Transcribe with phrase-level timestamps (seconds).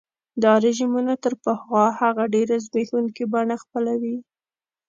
[0.43, 4.17] دا رژیمونه تر پخوا هغه ډېره زبېښونکي بڼه خپلوي.